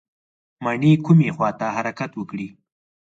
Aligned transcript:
مڼې 0.63 0.91
کومې 1.05 1.29
خواته 1.35 1.65
حرکت 1.75 2.11
وکړي؟ 2.15 2.47